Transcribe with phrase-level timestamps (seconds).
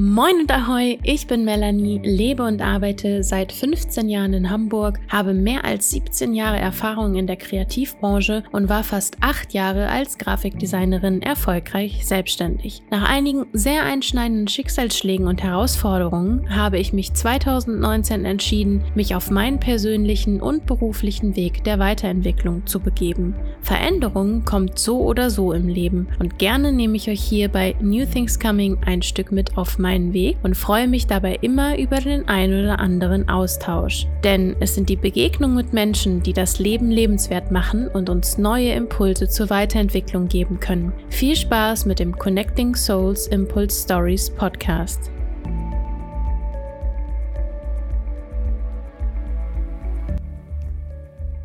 [0.00, 5.34] Moin und Ahoi, ich bin Melanie, lebe und arbeite seit 15 Jahren in Hamburg, habe
[5.34, 11.20] mehr als 17 Jahre Erfahrung in der Kreativbranche und war fast 8 Jahre als Grafikdesignerin
[11.20, 12.84] erfolgreich selbstständig.
[12.92, 19.58] Nach einigen sehr einschneidenden Schicksalsschlägen und Herausforderungen habe ich mich 2019 entschieden, mich auf meinen
[19.58, 23.34] persönlichen und beruflichen Weg der Weiterentwicklung zu begeben.
[23.62, 28.06] Veränderung kommt so oder so im Leben und gerne nehme ich euch hier bei New
[28.06, 31.96] Things Coming ein Stück mit auf mein meinen Weg und freue mich dabei immer über
[31.96, 34.06] den ein oder anderen Austausch.
[34.22, 38.72] Denn es sind die Begegnungen mit Menschen, die das Leben lebenswert machen und uns neue
[38.72, 40.92] Impulse zur Weiterentwicklung geben können.
[41.08, 45.10] Viel Spaß mit dem Connecting Souls Impulse Stories Podcast.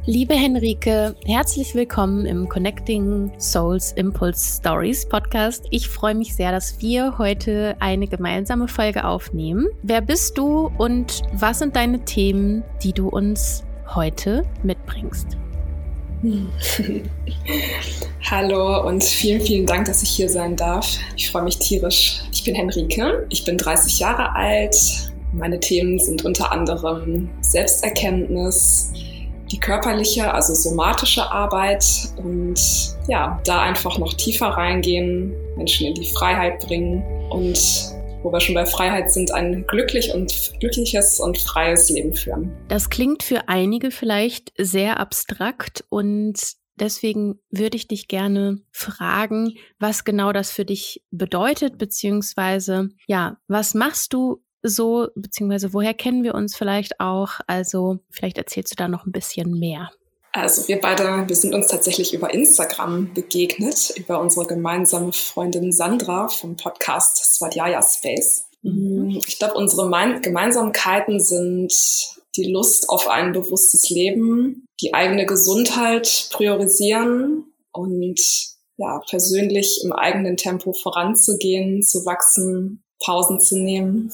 [0.05, 5.63] Liebe Henrike, herzlich willkommen im Connecting Souls Impulse Stories Podcast.
[5.69, 9.69] Ich freue mich sehr, dass wir heute eine gemeinsame Folge aufnehmen.
[9.81, 13.63] Wer bist du und was sind deine Themen, die du uns
[13.95, 15.37] heute mitbringst?
[18.29, 20.97] Hallo und vielen, vielen Dank, dass ich hier sein darf.
[21.15, 22.19] Ich freue mich tierisch.
[22.33, 24.75] Ich bin Henrike, ich bin 30 Jahre alt.
[25.31, 28.91] Meine Themen sind unter anderem Selbsterkenntnis,
[29.53, 31.85] die körperliche, also somatische Arbeit
[32.17, 32.59] und
[33.07, 37.59] ja, da einfach noch tiefer reingehen, Menschen in die Freiheit bringen und
[38.23, 42.51] wo wir schon bei Freiheit sind, ein glücklich und glückliches und freies Leben führen.
[42.67, 46.39] Das klingt für einige vielleicht sehr abstrakt und
[46.79, 53.75] Deswegen würde ich dich gerne fragen, was genau das für dich bedeutet, beziehungsweise, ja, was
[53.75, 57.39] machst du so, beziehungsweise woher kennen wir uns vielleicht auch?
[57.47, 59.91] Also vielleicht erzählst du da noch ein bisschen mehr.
[60.31, 66.27] Also wir beide, wir sind uns tatsächlich über Instagram begegnet, über unsere gemeinsame Freundin Sandra
[66.27, 68.45] vom Podcast Swadhyaya Space.
[68.63, 69.21] Mhm.
[69.27, 69.87] Ich glaube, unsere
[70.21, 71.71] Gemeinsamkeiten sind
[72.35, 78.19] die Lust auf ein bewusstes Leben, die eigene Gesundheit priorisieren und
[78.77, 84.11] ja, persönlich im eigenen Tempo voranzugehen, zu wachsen Pausen zu nehmen.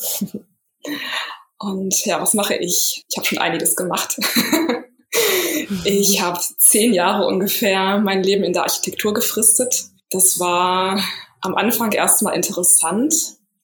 [1.60, 3.06] Und ja, was mache ich?
[3.10, 4.18] Ich habe schon einiges gemacht.
[5.84, 9.86] ich habe zehn Jahre ungefähr mein Leben in der Architektur gefristet.
[10.10, 11.04] Das war
[11.42, 13.14] am Anfang erstmal interessant,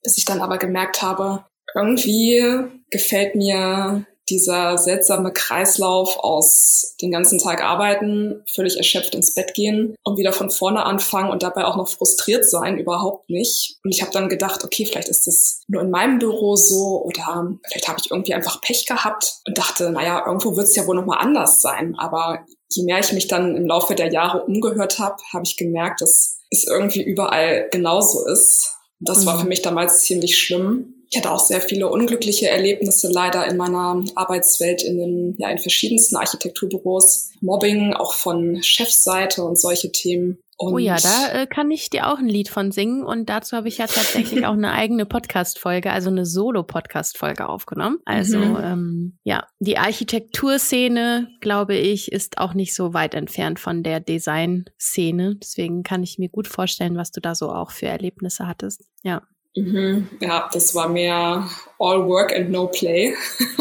[0.03, 2.43] bis ich dann aber gemerkt habe, irgendwie
[2.89, 9.95] gefällt mir dieser seltsame Kreislauf aus den ganzen Tag arbeiten, völlig erschöpft ins Bett gehen
[10.03, 13.77] und wieder von vorne anfangen und dabei auch noch frustriert sein, überhaupt nicht.
[13.83, 17.57] Und ich habe dann gedacht, okay, vielleicht ist das nur in meinem Büro so oder
[17.69, 20.95] vielleicht habe ich irgendwie einfach Pech gehabt und dachte, naja, irgendwo wird es ja wohl
[20.95, 21.95] nochmal anders sein.
[21.97, 26.01] Aber je mehr ich mich dann im Laufe der Jahre umgehört habe, habe ich gemerkt,
[26.01, 28.71] dass es irgendwie überall genauso ist.
[28.99, 29.25] Das mhm.
[29.27, 30.94] war für mich damals ziemlich schlimm.
[31.15, 35.59] Ich hatte auch sehr viele unglückliche Erlebnisse leider in meiner Arbeitswelt in den, ja, in
[35.59, 37.29] verschiedensten Architekturbüros.
[37.39, 40.39] Mobbing auch von Chefseite und solche Themen.
[40.57, 43.55] Und oh ja, da äh, kann ich dir auch ein Lied von singen und dazu
[43.55, 47.99] habe ich ja tatsächlich auch eine eigene Podcast-Folge, also eine Solo-Podcast-Folge aufgenommen.
[48.03, 48.57] Also mhm.
[48.61, 55.37] ähm, ja, die Architekturszene, glaube ich, ist auch nicht so weit entfernt von der Design-Szene.
[55.37, 58.83] Deswegen kann ich mir gut vorstellen, was du da so auch für Erlebnisse hattest.
[59.01, 59.21] Ja.
[59.55, 60.09] Mhm.
[60.19, 61.49] Ja, das war mehr
[61.79, 63.15] all work and no play.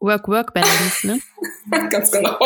[0.00, 1.20] Work-Work-Balance, ne?
[1.90, 2.38] Ganz genau.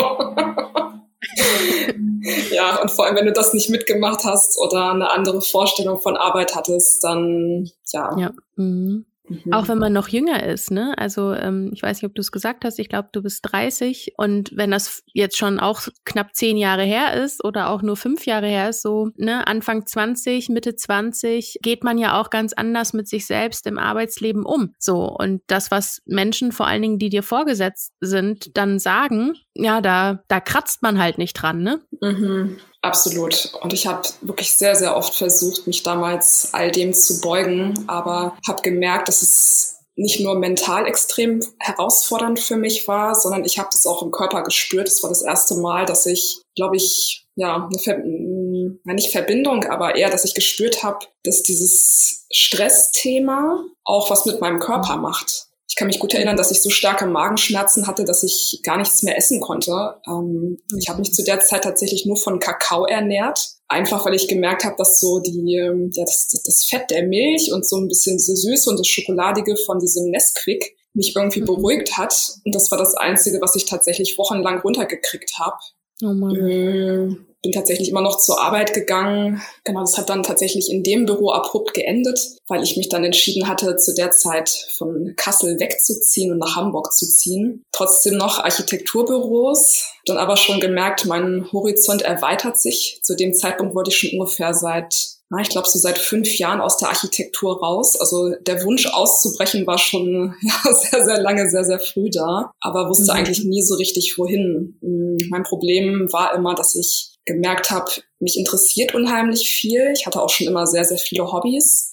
[2.51, 6.17] ja, und vor allem, wenn du das nicht mitgemacht hast oder eine andere Vorstellung von
[6.17, 8.17] Arbeit hattest, dann ja.
[8.17, 8.31] Ja.
[8.55, 9.05] Mhm.
[9.27, 9.53] Mhm.
[9.53, 10.93] Auch wenn man noch jünger ist, ne?
[10.97, 14.13] Also ähm, ich weiß nicht, ob du es gesagt hast, ich glaube, du bist 30
[14.17, 18.25] und wenn das jetzt schon auch knapp zehn Jahre her ist oder auch nur fünf
[18.25, 22.93] Jahre her ist, so ne, Anfang 20, Mitte 20, geht man ja auch ganz anders
[22.93, 24.73] mit sich selbst im Arbeitsleben um.
[24.79, 29.81] So, und das, was Menschen, vor allen Dingen, die dir vorgesetzt sind, dann sagen, ja,
[29.81, 31.81] da, da kratzt man halt nicht dran, ne?
[32.01, 32.57] Mhm.
[32.85, 33.51] Absolut.
[33.61, 38.37] Und ich habe wirklich sehr, sehr oft versucht, mich damals all dem zu beugen, aber
[38.47, 43.69] habe gemerkt, dass es nicht nur mental extrem herausfordernd für mich war, sondern ich habe
[43.71, 44.87] das auch im Körper gespürt.
[44.87, 49.95] Es war das erste Mal, dass ich, glaube ich, ja, eine Ver nicht Verbindung, aber
[49.95, 55.47] eher, dass ich gespürt habe, dass dieses Stressthema auch was mit meinem Körper macht.
[55.75, 59.03] Ich kann mich gut erinnern, dass ich so starke Magenschmerzen hatte, dass ich gar nichts
[59.03, 59.97] mehr essen konnte.
[60.07, 63.49] Ähm, ich habe mich zu der Zeit tatsächlich nur von Kakao ernährt.
[63.67, 67.51] Einfach weil ich gemerkt habe, dass so die, ähm, ja, das, das Fett der Milch
[67.51, 71.47] und so ein bisschen das Süße und das Schokoladige von diesem Nesquik mich irgendwie mhm.
[71.47, 72.15] beruhigt hat.
[72.45, 75.57] Und das war das Einzige, was ich tatsächlich wochenlang runtergekriegt habe.
[76.01, 76.35] Oh Mann.
[76.35, 77.15] Äh,
[77.45, 79.41] bin tatsächlich immer noch zur Arbeit gegangen.
[79.63, 83.47] Genau, das hat dann tatsächlich in dem Büro abrupt geendet, weil ich mich dann entschieden
[83.47, 87.63] hatte, zu der Zeit von Kassel wegzuziehen und nach Hamburg zu ziehen.
[87.71, 92.99] Trotzdem noch Architekturbüros, dann aber schon gemerkt, mein Horizont erweitert sich.
[93.03, 96.61] Zu dem Zeitpunkt wollte ich schon ungefähr seit na, ich glaube, so seit fünf Jahren
[96.61, 97.99] aus der Architektur raus.
[97.99, 102.89] Also der Wunsch auszubrechen war schon ja, sehr, sehr lange, sehr, sehr früh da, aber
[102.89, 103.17] wusste mhm.
[103.17, 104.77] eigentlich nie so richtig, wohin.
[104.81, 109.91] Hm, mein Problem war immer, dass ich gemerkt habe, mich interessiert unheimlich viel.
[109.95, 111.91] Ich hatte auch schon immer sehr, sehr viele Hobbys.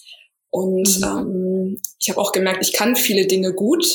[0.51, 1.05] Und mhm.
[1.05, 3.87] ähm, ich habe auch gemerkt, ich kann viele Dinge gut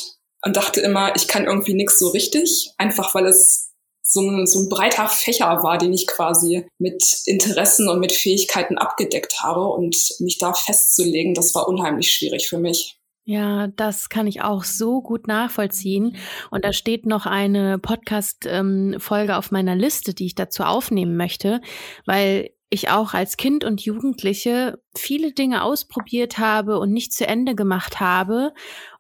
[0.44, 3.67] und dachte immer, ich kann irgendwie nichts so richtig, einfach weil es
[4.08, 8.78] so ein, so ein breiter Fächer war, den ich quasi mit Interessen und mit Fähigkeiten
[8.78, 9.68] abgedeckt habe.
[9.68, 12.98] Und mich da festzulegen, das war unheimlich schwierig für mich.
[13.26, 16.16] Ja, das kann ich auch so gut nachvollziehen.
[16.50, 21.60] Und da steht noch eine Podcast-Folge auf meiner Liste, die ich dazu aufnehmen möchte,
[22.06, 27.56] weil ich auch als Kind und Jugendliche viele Dinge ausprobiert habe und nicht zu Ende
[27.56, 28.54] gemacht habe.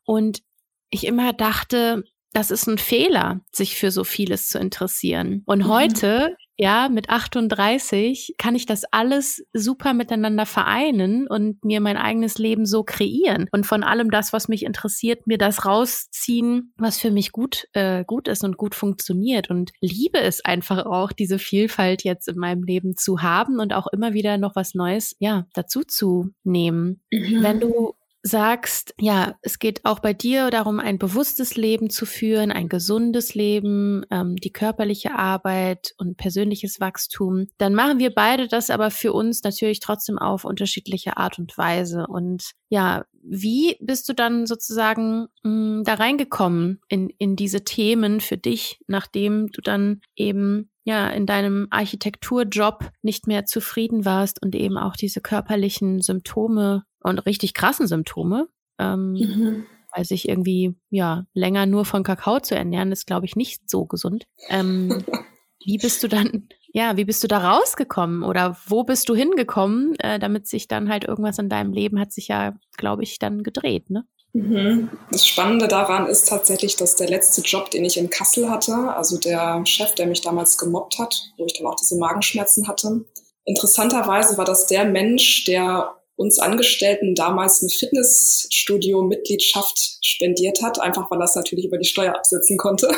[0.03, 0.41] Und
[0.89, 2.03] ich immer dachte,
[2.33, 5.43] das ist ein Fehler, sich für so vieles zu interessieren.
[5.45, 5.67] Und mhm.
[5.67, 12.39] heute ja, mit 38 kann ich das alles super miteinander vereinen und mir mein eigenes
[12.39, 17.11] Leben so kreieren und von allem das, was mich interessiert, mir das rausziehen, was für
[17.11, 22.03] mich gut, äh, gut ist und gut funktioniert und liebe es einfach auch, diese Vielfalt
[22.03, 25.83] jetzt in meinem Leben zu haben und auch immer wieder noch was Neues, ja, dazu
[25.83, 27.01] zu nehmen.
[27.11, 27.43] Mhm.
[27.43, 27.93] Wenn du
[28.27, 33.33] sagst, ja, es geht auch bei dir darum, ein bewusstes Leben zu führen, ein gesundes
[33.33, 39.13] Leben, ähm, die körperliche Arbeit und persönliches Wachstum, dann machen wir beide das aber für
[39.13, 42.05] uns natürlich trotzdem auf unterschiedliche Art und Weise.
[42.07, 48.19] Und ja, wie bist du dann sozusagen mh, hm, da reingekommen in, in diese Themen
[48.21, 54.55] für dich, nachdem du dann eben ja in deinem Architekturjob nicht mehr zufrieden warst und
[54.55, 58.47] eben auch diese körperlichen Symptome und richtig krassen Symptome.
[58.79, 59.65] Ähm, mhm.
[59.93, 63.85] Weil sich irgendwie, ja, länger nur von Kakao zu ernähren, ist, glaube ich, nicht so
[63.85, 64.25] gesund.
[64.49, 65.03] Ähm,
[65.63, 69.95] wie bist du dann, ja, wie bist du da rausgekommen oder wo bist du hingekommen,
[69.99, 73.43] äh, damit sich dann halt irgendwas in deinem Leben hat sich ja, glaube ich, dann
[73.43, 74.05] gedreht, ne?
[74.33, 74.89] Mhm.
[75.11, 79.17] Das Spannende daran ist tatsächlich, dass der letzte Job, den ich in Kassel hatte, also
[79.17, 83.05] der Chef, der mich damals gemobbt hat, wo ich dann auch diese Magenschmerzen hatte,
[83.45, 91.21] interessanterweise war das der Mensch, der uns Angestellten damals eine Fitnessstudio-Mitgliedschaft spendiert hat, einfach weil
[91.21, 92.87] es natürlich über die Steuer absetzen konnte.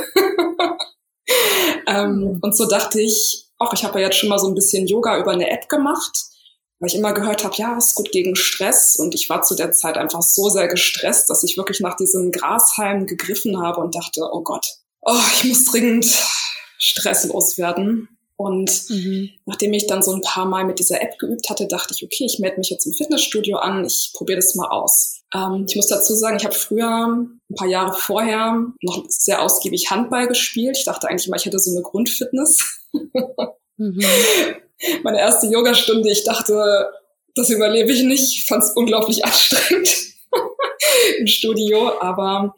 [1.87, 2.39] ähm, mhm.
[2.41, 5.17] und so dachte ich, ach, ich habe ja jetzt schon mal so ein bisschen Yoga
[5.19, 6.25] über eine App gemacht,
[6.79, 8.95] weil ich immer gehört habe, ja, ist gut gegen Stress.
[8.95, 12.31] Und ich war zu der Zeit einfach so sehr gestresst, dass ich wirklich nach diesem
[12.31, 14.65] Grashalm gegriffen habe und dachte, oh Gott,
[15.01, 16.05] oh, ich muss dringend
[16.77, 18.07] stresslos werden.
[18.39, 19.31] Und mhm.
[19.45, 22.23] nachdem ich dann so ein paar Mal mit dieser App geübt hatte, dachte ich, okay,
[22.23, 25.19] ich melde mich jetzt im Fitnessstudio an, ich probiere das mal aus.
[25.35, 29.91] Ähm, ich muss dazu sagen, ich habe früher, ein paar Jahre vorher, noch sehr ausgiebig
[29.91, 30.77] Handball gespielt.
[30.77, 32.79] Ich dachte eigentlich immer, ich hätte so eine Grundfitness.
[33.75, 33.99] mhm.
[35.03, 36.87] Meine erste Yogastunde, ich dachte,
[37.35, 38.37] das überlebe ich nicht.
[38.37, 39.93] Ich fand es unglaublich anstrengend
[41.19, 42.55] im Studio, aber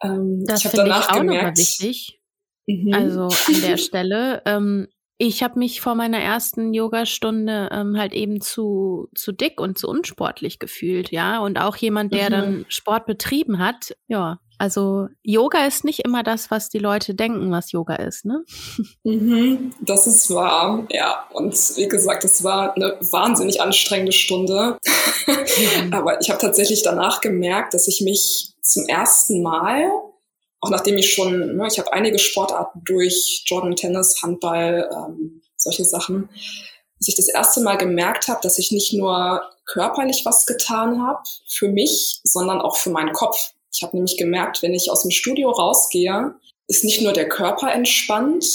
[0.00, 1.58] ähm, das ich habe danach ich auch gemerkt.
[1.58, 2.20] Wichtig.
[2.68, 2.94] Mhm.
[2.94, 4.86] Also an der Stelle, ähm,
[5.18, 9.88] ich habe mich vor meiner ersten Yogastunde ähm, halt eben zu, zu dick und zu
[9.88, 11.38] unsportlich gefühlt, ja.
[11.38, 12.32] Und auch jemand, der mhm.
[12.32, 14.38] dann Sport betrieben hat, ja.
[14.56, 18.44] Also Yoga ist nicht immer das, was die Leute denken, was Yoga ist, ne?
[19.02, 21.26] Mhm, das ist wahr, ja.
[21.32, 24.78] Und wie gesagt, es war eine wahnsinnig anstrengende Stunde.
[25.26, 25.92] Mhm.
[25.92, 29.90] Aber ich habe tatsächlich danach gemerkt, dass ich mich zum ersten Mal
[30.64, 35.84] auch nachdem ich schon, ne, ich habe einige Sportarten durch, Jordan Tennis, Handball, ähm, solche
[35.84, 36.30] Sachen,
[36.98, 41.22] dass ich das erste Mal gemerkt habe, dass ich nicht nur körperlich was getan habe
[41.46, 43.52] für mich, sondern auch für meinen Kopf.
[43.74, 46.34] Ich habe nämlich gemerkt, wenn ich aus dem Studio rausgehe,
[46.66, 48.46] ist nicht nur der Körper entspannt,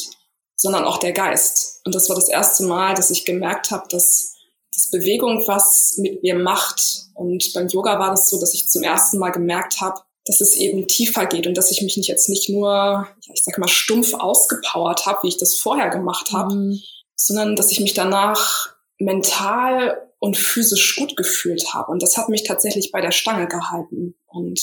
[0.56, 1.82] sondern auch der Geist.
[1.86, 4.34] Und das war das erste Mal, dass ich gemerkt habe, dass,
[4.74, 7.06] dass Bewegung was mit mir macht.
[7.14, 10.56] Und beim Yoga war das so, dass ich zum ersten Mal gemerkt habe, dass es
[10.56, 14.14] eben tiefer geht und dass ich mich nicht jetzt nicht nur, ich sag mal, stumpf
[14.14, 16.80] ausgepowert habe, wie ich das vorher gemacht habe, mhm.
[17.16, 21.92] sondern dass ich mich danach mental und physisch gut gefühlt habe.
[21.92, 24.14] Und das hat mich tatsächlich bei der Stange gehalten.
[24.28, 24.62] Und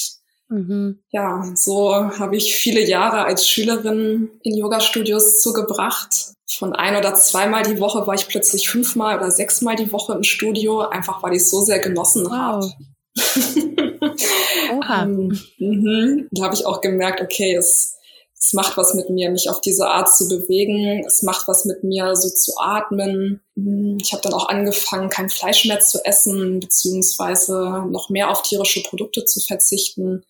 [0.49, 1.01] mhm.
[1.11, 6.33] ja, so habe ich viele Jahre als Schülerin in Yoga-Studios zugebracht.
[6.49, 10.23] Von ein oder zweimal die Woche war ich plötzlich fünfmal oder sechsmal die Woche im
[10.23, 12.33] Studio, einfach weil ich es so sehr genossen wow.
[12.33, 12.73] habe.
[14.73, 15.03] Oha.
[15.05, 16.29] ähm, mhm.
[16.31, 17.97] Da habe ich auch gemerkt, okay, es,
[18.39, 21.05] Es macht was mit mir, mich auf diese Art zu bewegen.
[21.07, 23.41] Es macht was mit mir, so zu atmen.
[23.57, 28.43] Hm, ich habe dann auch angefangen, kein Fleisch mehr zu essen, beziehungsweise noch mehr auf
[28.43, 30.23] tierische Produkte zu verzichten.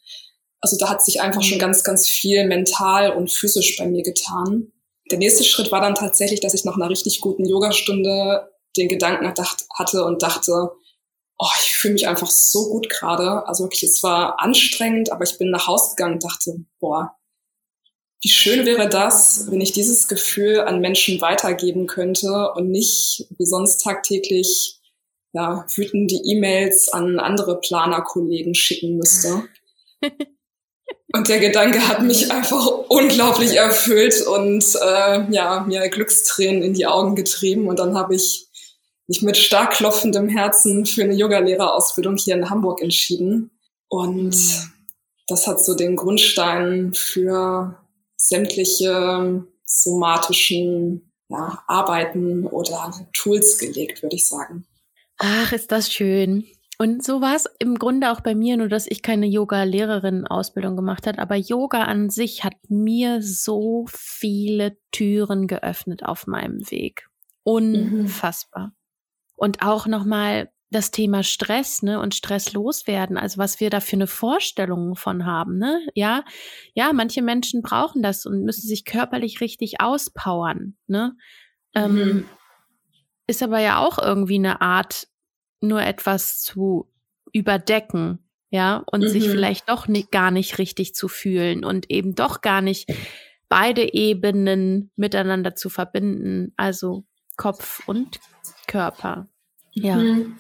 [0.61, 1.63] Also da hat sich einfach schon mhm.
[1.63, 4.73] ganz, ganz viel mental und physisch bei mir getan.
[5.11, 9.33] Der nächste Schritt war dann tatsächlich, dass ich nach einer richtig guten Yogastunde den Gedanken
[9.75, 10.71] hatte und dachte,
[11.39, 13.47] oh, ich fühle mich einfach so gut gerade.
[13.47, 17.17] Also wirklich, es war anstrengend, aber ich bin nach Hause gegangen und dachte, boah,
[18.23, 23.47] wie schön wäre das, wenn ich dieses Gefühl an Menschen weitergeben könnte und nicht wie
[23.47, 24.81] sonst tagtäglich
[25.33, 29.45] ja, wütende E-Mails an andere Planerkollegen schicken müsste.
[31.13, 36.87] Und der Gedanke hat mich einfach unglaublich erfüllt und äh, ja, mir Glückstränen in die
[36.87, 37.69] Augen getrieben.
[37.69, 38.46] Und dann habe ich
[39.09, 43.51] mich mit stark klopfendem Herzen für eine Yogalehrerausbildung hier in Hamburg entschieden.
[43.89, 44.73] Und mhm.
[45.29, 47.79] das hat so den Grundstein für
[48.17, 54.67] sämtliche somatischen ja, Arbeiten oder Tools gelegt, würde ich sagen.
[55.19, 56.45] Ach, ist das schön.
[56.79, 61.07] Und so war es im Grunde auch bei mir, nur dass ich keine Yoga-Lehrerin-Ausbildung gemacht
[61.07, 61.19] habe.
[61.19, 67.09] Aber Yoga an sich hat mir so viele Türen geöffnet auf meinem Weg.
[67.45, 68.69] Unfassbar.
[68.69, 68.73] Mhm.
[69.37, 73.97] Und auch nochmal das Thema Stress, ne, und Stress loswerden, also was wir da für
[73.97, 75.81] eine Vorstellung von haben, ne?
[75.95, 76.25] Ja,
[76.75, 81.17] ja, manche Menschen brauchen das und müssen sich körperlich richtig auspowern, ne?
[81.75, 82.01] Ähm, mhm.
[82.01, 82.25] Ähm,
[83.29, 85.09] ist aber ja auch irgendwie eine Art,
[85.61, 86.91] nur etwas zu
[87.33, 88.19] überdecken,
[88.51, 89.09] ja, und mhm.
[89.09, 92.93] sich vielleicht doch nicht, gar nicht richtig zu fühlen und eben doch gar nicht
[93.49, 97.05] beide Ebenen miteinander zu verbinden, also
[97.37, 98.21] Kopf und
[98.67, 99.29] Körper.
[99.73, 99.97] Ja.
[99.97, 100.39] Mhm.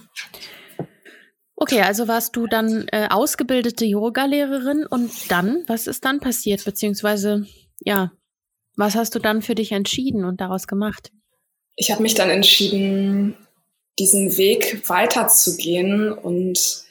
[1.56, 6.64] Okay, also warst du dann äh, ausgebildete Yoga-Lehrerin und dann, was ist dann passiert?
[6.64, 7.46] Beziehungsweise,
[7.80, 8.12] ja,
[8.76, 11.12] was hast du dann für dich entschieden und daraus gemacht?
[11.76, 13.36] Ich habe mich dann entschieden,
[13.98, 16.84] diesen Weg weiterzugehen und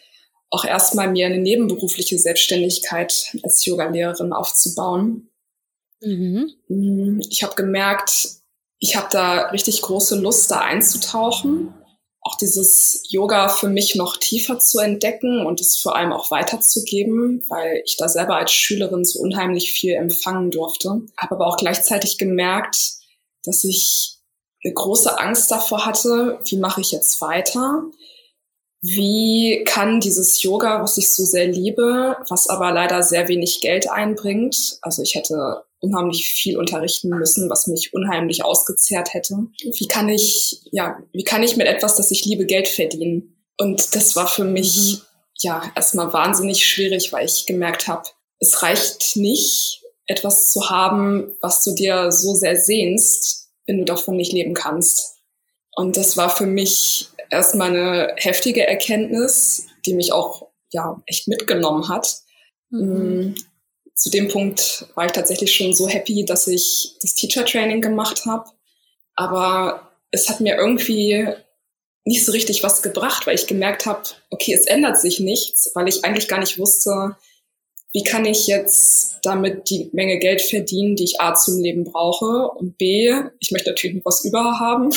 [0.49, 5.29] auch erstmal mir eine nebenberufliche Selbstständigkeit als Yoga-Lehrerin aufzubauen.
[6.01, 6.51] Mhm.
[6.67, 8.29] Mm, ich habe gemerkt,
[8.79, 11.73] ich habe da richtig große Lust, da einzutauchen,
[12.25, 17.43] auch dieses Yoga für mich noch tiefer zu entdecken und es vor allem auch weiterzugeben,
[17.49, 21.01] weil ich da selber als Schülerin so unheimlich viel empfangen durfte.
[21.17, 22.95] Habe aber auch gleichzeitig gemerkt,
[23.43, 24.17] dass ich
[24.63, 27.83] eine große Angst davor hatte, wie mache ich jetzt weiter?
[28.81, 33.89] Wie kann dieses Yoga, was ich so sehr liebe, was aber leider sehr wenig Geld
[33.89, 39.35] einbringt, also ich hätte unheimlich viel unterrichten müssen, was mich unheimlich ausgezehrt hätte.
[39.63, 43.35] Wie kann ich, ja, wie kann ich mit etwas, das ich liebe, Geld verdienen?
[43.57, 45.01] Und das war für mich, mhm.
[45.39, 48.03] ja, erstmal wahnsinnig schwierig, weil ich gemerkt habe,
[48.39, 54.17] es reicht nicht, etwas zu haben, was du dir so sehr sehnst, wenn du davon
[54.17, 55.15] nicht leben kannst.
[55.75, 61.89] Und das war für mich erstmal eine heftige Erkenntnis, die mich auch ja echt mitgenommen
[61.89, 62.19] hat.
[62.69, 63.35] Mhm.
[63.95, 68.25] Zu dem Punkt war ich tatsächlich schon so happy, dass ich das Teacher Training gemacht
[68.25, 68.49] habe.
[69.15, 71.27] Aber es hat mir irgendwie
[72.03, 75.87] nicht so richtig was gebracht, weil ich gemerkt habe, okay, es ändert sich nichts, weil
[75.87, 77.15] ich eigentlich gar nicht wusste,
[77.93, 82.49] wie kann ich jetzt damit die Menge Geld verdienen, die ich A zum Leben brauche
[82.49, 84.89] und B, ich möchte natürlich noch was über haben.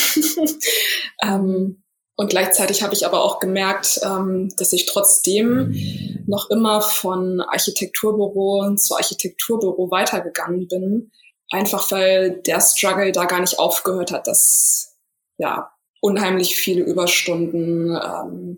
[1.23, 1.83] ähm,
[2.21, 8.75] und gleichzeitig habe ich aber auch gemerkt, ähm, dass ich trotzdem noch immer von Architekturbüro
[8.75, 11.13] zu Architekturbüro weitergegangen bin.
[11.49, 14.97] Einfach weil der Struggle da gar nicht aufgehört hat, dass
[15.39, 15.71] ja
[16.01, 18.57] unheimlich viele Überstunden, ähm,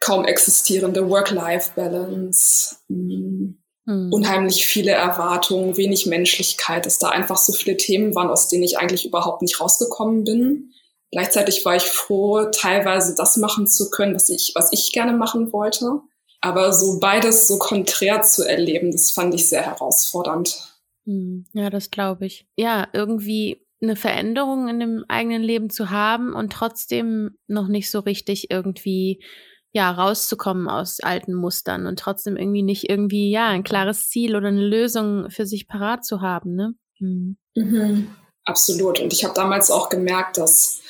[0.00, 3.56] kaum existierende Work-Life-Balance, mhm.
[3.86, 8.78] unheimlich viele Erwartungen, wenig Menschlichkeit, dass da einfach so viele Themen waren, aus denen ich
[8.78, 10.73] eigentlich überhaupt nicht rausgekommen bin.
[11.14, 15.52] Gleichzeitig war ich froh, teilweise das machen zu können, was ich, was ich gerne machen
[15.52, 16.00] wollte.
[16.40, 20.58] Aber so beides so konträr zu erleben, das fand ich sehr herausfordernd.
[21.06, 21.46] Hm.
[21.52, 22.48] Ja, das glaube ich.
[22.56, 28.00] Ja, irgendwie eine Veränderung in dem eigenen Leben zu haben und trotzdem noch nicht so
[28.00, 29.22] richtig irgendwie
[29.70, 34.48] ja, rauszukommen aus alten Mustern und trotzdem irgendwie nicht irgendwie, ja, ein klares Ziel oder
[34.48, 36.74] eine Lösung für sich parat zu haben, ne?
[36.98, 37.36] Mhm.
[37.54, 38.08] Mhm.
[38.44, 38.98] Absolut.
[38.98, 40.80] Und ich habe damals auch gemerkt, dass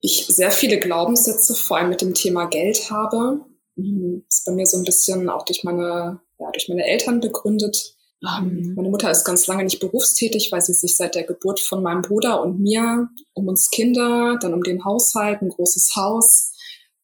[0.00, 3.40] ich sehr viele Glaubenssätze, vor allem mit dem Thema Geld habe.
[3.76, 4.24] Mhm.
[4.28, 7.94] Das ist bei mir so ein bisschen auch durch meine, ja, durch meine Eltern begründet.
[8.20, 8.74] Mhm.
[8.76, 12.02] Meine Mutter ist ganz lange nicht berufstätig, weil sie sich seit der Geburt von meinem
[12.02, 16.52] Bruder und mir um uns Kinder, dann um den Haushalt, ein großes Haus,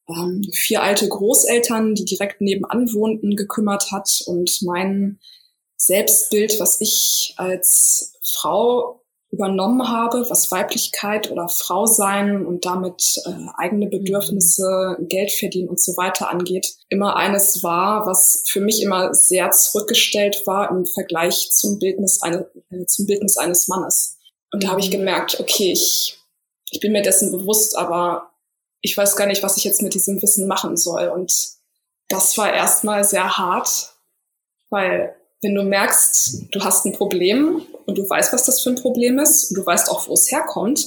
[0.09, 4.23] ähm, vier alte Großeltern, die direkt nebenan wohnten, gekümmert hat.
[4.25, 5.19] Und mein
[5.75, 13.31] Selbstbild, was ich als Frau übernommen habe, was Weiblichkeit oder Frau sein und damit äh,
[13.57, 19.13] eigene Bedürfnisse, Geld verdienen und so weiter angeht, immer eines war, was für mich immer
[19.13, 24.17] sehr zurückgestellt war im Vergleich zum Bildnis, eine, äh, zum Bildnis eines Mannes.
[24.51, 24.99] Und da habe ich mhm.
[24.99, 26.17] gemerkt, okay, ich,
[26.71, 28.31] ich bin mir dessen bewusst, aber
[28.81, 31.09] ich weiß gar nicht, was ich jetzt mit diesem Wissen machen soll.
[31.09, 31.33] Und
[32.07, 33.93] das war erstmal sehr hart,
[34.69, 35.15] weil
[35.47, 39.17] wenn du merkst, du hast ein Problem und du weißt, was das für ein Problem
[39.17, 40.85] ist und du weißt auch, wo es herkommt,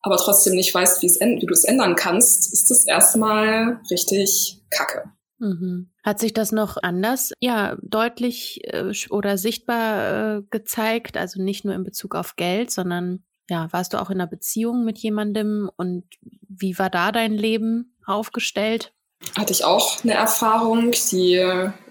[0.00, 5.10] aber trotzdem nicht weißt, wie, du es ändern kannst, ist das erstmal richtig kacke.
[5.38, 5.90] Mhm.
[6.02, 11.18] Hat sich das noch anders, ja, deutlich äh, oder sichtbar äh, gezeigt?
[11.18, 14.82] Also nicht nur in Bezug auf Geld, sondern ja, warst du auch in einer Beziehung
[14.86, 16.04] mit jemandem und
[16.48, 18.94] wie war da dein Leben aufgestellt?
[19.36, 21.34] Hatte ich auch eine Erfahrung, die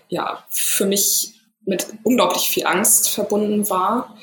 [0.08, 4.18] ja für mich mit unglaublich viel Angst verbunden war.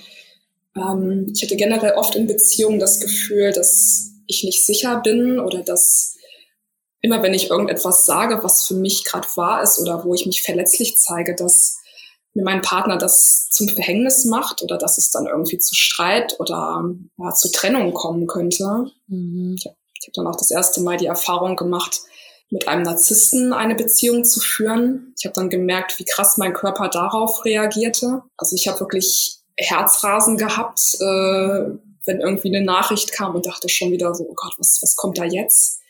[0.77, 5.63] Ähm, ich hatte generell oft in Beziehungen das Gefühl, dass ich nicht sicher bin oder
[5.63, 6.17] dass
[7.01, 10.43] immer wenn ich irgendetwas sage, was für mich gerade wahr ist oder wo ich mich
[10.43, 11.79] verletzlich zeige, dass
[12.35, 16.85] mir mein Partner das zum Verhängnis macht oder dass es dann irgendwie zu Streit oder
[17.19, 18.91] ja, zu Trennung kommen könnte.
[19.07, 19.55] Mhm.
[19.57, 19.77] Ich habe
[20.07, 22.03] hab dann auch das erste Mal die Erfahrung gemacht,
[22.51, 25.15] mit einem Narzissten eine Beziehung zu führen.
[25.19, 28.23] Ich habe dann gemerkt, wie krass mein Körper darauf reagierte.
[28.37, 31.71] Also ich habe wirklich Herzrasen gehabt, äh,
[32.05, 35.19] wenn irgendwie eine Nachricht kam und dachte schon wieder so, oh Gott, was, was kommt
[35.19, 35.81] da jetzt?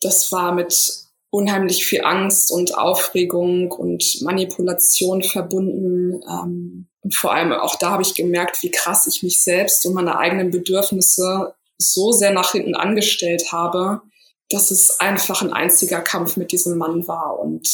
[0.00, 6.22] Das war mit unheimlich viel Angst und Aufregung und Manipulation verbunden.
[6.28, 9.94] Ähm, und vor allem auch da habe ich gemerkt, wie krass ich mich selbst und
[9.94, 14.00] meine eigenen Bedürfnisse so sehr nach hinten angestellt habe,
[14.50, 17.38] dass es einfach ein einziger Kampf mit diesem Mann war.
[17.38, 17.68] Und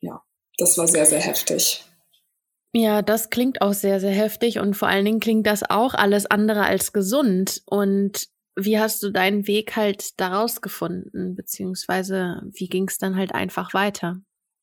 [0.00, 0.22] ja,
[0.58, 1.84] das war sehr, sehr heftig.
[2.74, 6.26] Ja, das klingt auch sehr, sehr heftig und vor allen Dingen klingt das auch alles
[6.26, 7.62] andere als gesund.
[7.66, 13.34] Und wie hast du deinen Weg halt daraus gefunden, beziehungsweise wie ging es dann halt
[13.34, 14.16] einfach weiter?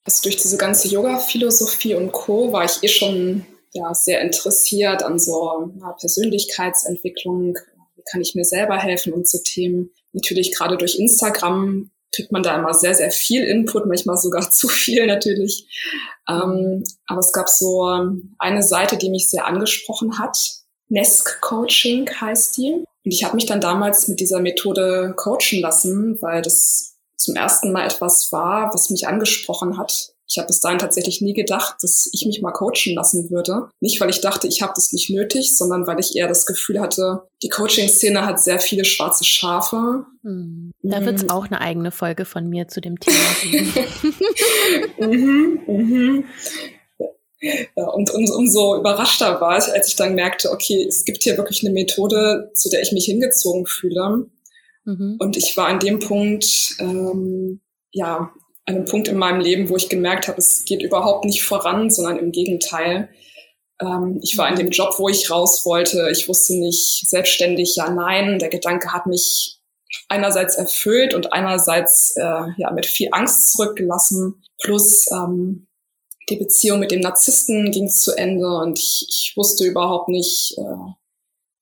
[0.05, 2.51] Also durch diese ganze Yoga-Philosophie und Co.
[2.51, 7.55] war ich eh schon ja, sehr interessiert an so ja, Persönlichkeitsentwicklung.
[7.96, 12.41] Wie kann ich mir selber helfen und so Themen natürlich gerade durch Instagram kriegt man
[12.41, 15.67] da immer sehr, sehr viel Input, manchmal sogar zu viel natürlich.
[16.27, 17.87] Ähm, aber es gab so
[18.37, 20.37] eine Seite, die mich sehr angesprochen hat.
[20.87, 22.74] Nesk Coaching heißt die.
[22.74, 27.72] Und ich habe mich dann damals mit dieser Methode coachen lassen, weil das zum ersten
[27.72, 30.13] Mal etwas war, was mich angesprochen hat.
[30.29, 33.70] Ich habe bis dahin tatsächlich nie gedacht, dass ich mich mal coachen lassen würde.
[33.79, 36.79] Nicht, weil ich dachte, ich habe das nicht nötig, sondern weil ich eher das Gefühl
[36.79, 40.05] hatte, die Coaching-Szene hat sehr viele schwarze Schafe.
[40.22, 40.72] Hm.
[40.83, 41.29] Da wird es mhm.
[41.31, 43.74] auch eine eigene Folge von mir zu dem Thema geben.
[45.00, 46.24] mhm, mhm.
[47.42, 51.37] Ja, und um, umso überraschter war ich, als ich dann merkte, okay, es gibt hier
[51.37, 54.27] wirklich eine Methode, zu der ich mich hingezogen fühle.
[54.83, 55.15] Mhm.
[55.20, 57.61] Und ich war an dem Punkt, ähm,
[57.92, 58.31] ja,
[58.70, 62.18] einem Punkt in meinem Leben, wo ich gemerkt habe, es geht überhaupt nicht voran, sondern
[62.20, 63.10] im Gegenteil.
[63.82, 66.10] Ähm, ich war in dem Job, wo ich raus wollte.
[66.12, 68.40] Ich wusste nicht selbstständig, ja, nein.
[68.40, 69.60] Der Gedanke hat mich
[70.08, 74.44] einerseits erfüllt und einerseits äh, ja mit viel Angst zurückgelassen.
[74.62, 75.68] Plus ähm,
[76.29, 80.94] die Beziehung mit dem Narzissten ging zu Ende und ich, ich wusste überhaupt nicht, äh,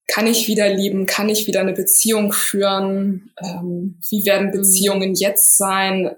[0.08, 4.52] kann ich wieder lieben, kann ich wieder eine Beziehung führen, ähm, wie werden mhm.
[4.52, 6.15] Beziehungen jetzt sein,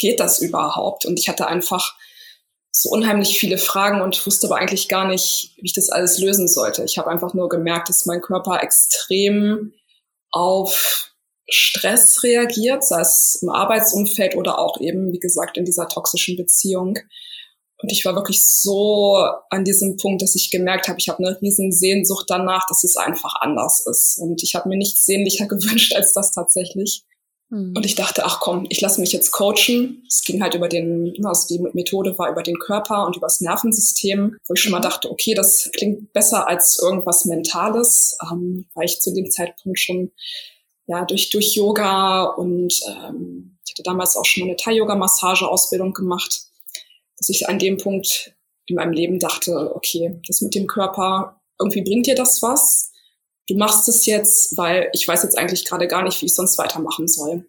[0.00, 1.06] geht das überhaupt?
[1.06, 1.94] Und ich hatte einfach
[2.72, 6.48] so unheimlich viele Fragen und wusste aber eigentlich gar nicht, wie ich das alles lösen
[6.48, 6.82] sollte.
[6.84, 9.72] Ich habe einfach nur gemerkt, dass mein Körper extrem
[10.32, 11.12] auf
[11.48, 16.98] Stress reagiert, sei es im Arbeitsumfeld oder auch eben, wie gesagt, in dieser toxischen Beziehung.
[17.82, 19.16] Und ich war wirklich so
[19.48, 22.96] an diesem Punkt, dass ich gemerkt habe, ich habe eine riesen Sehnsucht danach, dass es
[22.96, 24.18] einfach anders ist.
[24.20, 27.04] Und ich habe mir nichts sehnlicher gewünscht als das tatsächlich.
[27.50, 27.74] Mhm.
[27.76, 30.04] Und ich dachte, ach komm, ich lasse mich jetzt coachen.
[30.08, 33.40] Es ging halt über den, also die Methode war über den Körper und über das
[33.40, 34.84] Nervensystem, wo ich schon mal mhm.
[34.84, 40.12] dachte, okay, das klingt besser als irgendwas Mentales, ähm, weil ich zu dem Zeitpunkt schon
[40.86, 46.46] ja durch durch Yoga und ähm, ich hatte damals auch schon eine Thai-Yoga-Massage-Ausbildung gemacht,
[47.16, 48.34] dass ich an dem Punkt
[48.66, 52.89] in meinem Leben dachte, okay, das mit dem Körper, irgendwie bringt dir das was?
[53.50, 56.56] Du machst es jetzt, weil ich weiß jetzt eigentlich gerade gar nicht, wie ich sonst
[56.58, 57.44] weitermachen soll.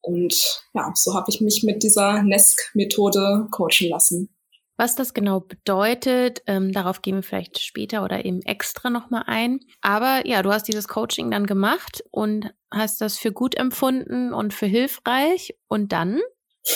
[0.00, 4.34] Und ja, so habe ich mich mit dieser NESC-Methode coachen lassen.
[4.76, 9.60] Was das genau bedeutet, ähm, darauf gehen wir vielleicht später oder eben extra nochmal ein.
[9.82, 14.52] Aber ja, du hast dieses Coaching dann gemacht und hast das für gut empfunden und
[14.52, 15.54] für hilfreich.
[15.68, 16.20] Und dann?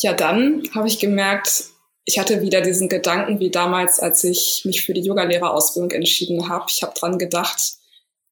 [0.00, 1.70] ja, dann habe ich gemerkt,
[2.08, 6.64] ich hatte wieder diesen Gedanken wie damals, als ich mich für die Yogalehrerausbildung entschieden habe.
[6.70, 7.74] Ich habe dran gedacht,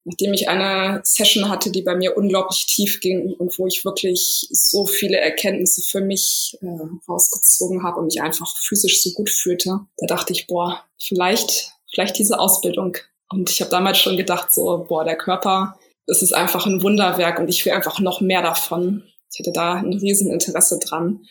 [0.04, 4.48] nachdem ich eine Session hatte, die bei mir unglaublich tief ging und wo ich wirklich
[4.50, 6.66] so viele Erkenntnisse für mich äh,
[7.06, 12.18] rausgezogen habe und mich einfach physisch so gut fühlte, da dachte ich, boah, vielleicht, vielleicht
[12.18, 12.96] diese Ausbildung.
[13.28, 17.38] Und ich habe damals schon gedacht, so, boah, der Körper, das ist einfach ein Wunderwerk
[17.38, 19.02] und ich will einfach noch mehr davon.
[19.30, 21.26] Ich hatte da ein Rieseninteresse dran.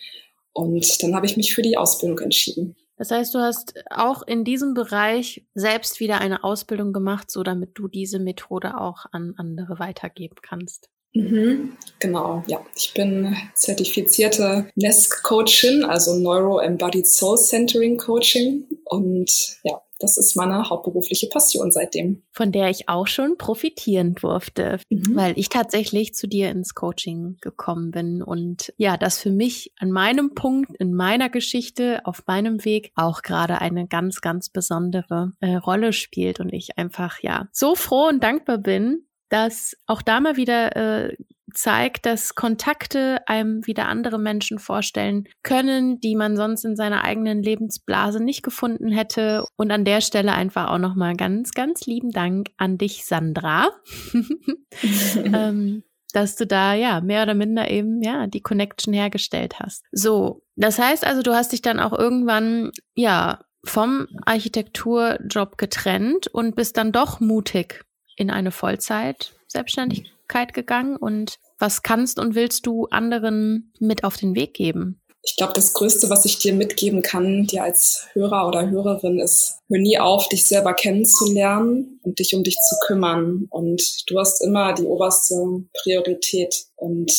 [0.56, 2.76] Und dann habe ich mich für die Ausbildung entschieden.
[2.98, 7.72] Das heißt, du hast auch in diesem Bereich selbst wieder eine Ausbildung gemacht, so damit
[7.74, 10.90] du diese Methode auch an andere weitergeben kannst.
[11.14, 12.66] Mhm, genau, ja.
[12.76, 18.66] Ich bin zertifizierte NESC-Coachin, also Neuro Embodied Soul Centering Coaching.
[18.86, 22.24] Und ja, das ist meine hauptberufliche Passion seitdem.
[22.32, 25.16] Von der ich auch schon profitieren durfte, mhm.
[25.16, 29.92] weil ich tatsächlich zu dir ins Coaching gekommen bin und ja, das für mich an
[29.92, 35.56] meinem Punkt, in meiner Geschichte, auf meinem Weg auch gerade eine ganz, ganz besondere äh,
[35.56, 40.36] Rolle spielt und ich einfach ja so froh und dankbar bin, dass auch da mal
[40.36, 41.18] wieder äh,
[41.56, 47.42] zeigt, dass Kontakte einem wieder andere Menschen vorstellen können, die man sonst in seiner eigenen
[47.42, 49.46] Lebensblase nicht gefunden hätte.
[49.56, 53.70] Und an der Stelle einfach auch nochmal ganz, ganz lieben Dank an dich, Sandra.
[55.16, 59.84] ähm, dass du da ja mehr oder minder eben ja die Connection hergestellt hast.
[59.92, 66.56] So, das heißt also, du hast dich dann auch irgendwann ja vom Architekturjob getrennt und
[66.56, 67.84] bist dann doch mutig
[68.16, 74.36] in eine Vollzeit Selbstständigkeit gegangen und was kannst und willst du anderen mit auf den
[74.36, 75.02] Weg geben?
[75.28, 79.58] Ich glaube, das Größte, was ich dir mitgeben kann, dir als Hörer oder Hörerin, ist,
[79.68, 83.48] hör nie auf, dich selber kennenzulernen und dich um dich zu kümmern.
[83.50, 86.68] Und du hast immer die oberste Priorität.
[86.76, 87.12] Und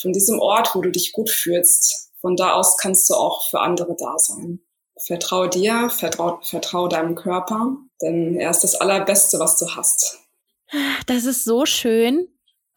[0.00, 3.60] von diesem Ort, wo du dich gut fühlst, von da aus kannst du auch für
[3.60, 4.60] andere da sein.
[5.06, 10.18] Vertraue dir, vertraue, vertraue deinem Körper, denn er ist das Allerbeste, was du hast.
[11.06, 12.28] Das ist so schön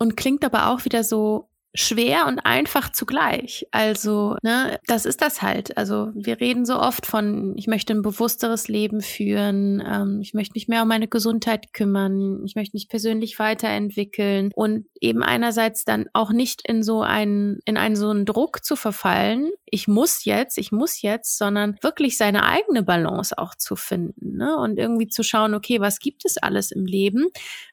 [0.02, 3.66] und klingt aber auch wieder so schwer und einfach zugleich.
[3.72, 5.78] Also, ne, das ist das halt.
[5.78, 10.54] Also, wir reden so oft von, ich möchte ein bewussteres Leben führen, ähm, ich möchte
[10.56, 16.08] mich mehr um meine Gesundheit kümmern, ich möchte mich persönlich weiterentwickeln und eben einerseits dann
[16.14, 20.58] auch nicht in so einen, in einen so einen Druck zu verfallen, ich muss jetzt,
[20.58, 24.58] ich muss jetzt, sondern wirklich seine eigene Balance auch zu finden ne?
[24.58, 27.30] und irgendwie zu schauen, okay, was gibt es alles im Leben?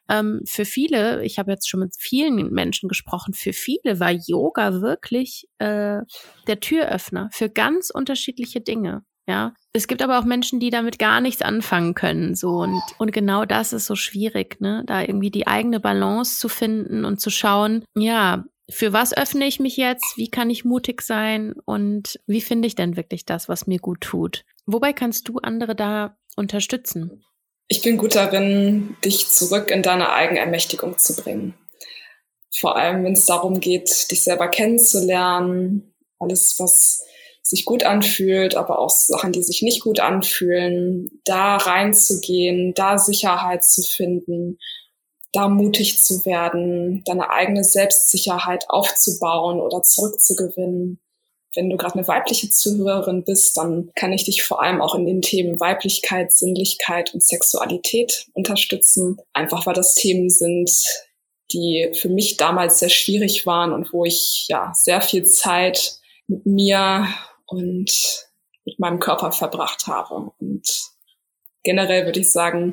[0.07, 4.81] Ähm, für viele, ich habe jetzt schon mit vielen Menschen gesprochen, für viele war Yoga
[4.81, 5.99] wirklich äh,
[6.47, 9.03] der Türöffner für ganz unterschiedliche Dinge.
[9.25, 13.11] Ja, es gibt aber auch Menschen, die damit gar nichts anfangen können, so und und
[13.11, 17.29] genau das ist so schwierig, ne, da irgendwie die eigene Balance zu finden und zu
[17.29, 20.17] schauen, ja, für was öffne ich mich jetzt?
[20.17, 21.53] Wie kann ich mutig sein?
[21.65, 24.45] Und wie finde ich denn wirklich das, was mir gut tut?
[24.65, 27.23] Wobei kannst du andere da unterstützen?
[27.67, 31.53] Ich bin gut darin, dich zurück in deine Eigenermächtigung zu bringen.
[32.51, 37.03] Vor allem, wenn es darum geht, dich selber kennenzulernen, alles, was
[37.41, 43.63] sich gut anfühlt, aber auch Sachen, die sich nicht gut anfühlen, da reinzugehen, da Sicherheit
[43.63, 44.57] zu finden
[45.31, 50.99] da mutig zu werden, deine eigene Selbstsicherheit aufzubauen oder zurückzugewinnen.
[51.55, 55.05] Wenn du gerade eine weibliche Zuhörerin bist, dann kann ich dich vor allem auch in
[55.05, 59.17] den Themen Weiblichkeit, Sinnlichkeit und Sexualität unterstützen.
[59.33, 60.71] Einfach weil das Themen sind,
[61.51, 66.45] die für mich damals sehr schwierig waren und wo ich ja sehr viel Zeit mit
[66.45, 67.07] mir
[67.45, 67.91] und
[68.65, 70.31] mit meinem Körper verbracht habe.
[70.39, 70.91] Und
[71.63, 72.71] generell würde ich sagen,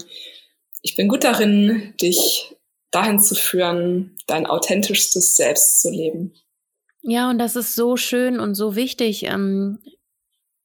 [0.83, 2.55] ich bin gut darin, dich
[2.91, 6.35] dahin zu führen, dein authentischstes Selbst zu leben.
[7.03, 9.25] Ja, und das ist so schön und so wichtig.
[9.25, 9.79] Ähm,